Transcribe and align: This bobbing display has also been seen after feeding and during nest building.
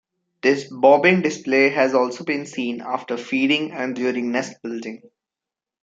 This 0.41 0.65
bobbing 0.67 1.21
display 1.21 1.69
has 1.69 1.93
also 1.93 2.23
been 2.23 2.47
seen 2.47 2.81
after 2.81 3.17
feeding 3.17 3.71
and 3.71 3.95
during 3.95 4.31
nest 4.31 4.55
building. 4.63 5.03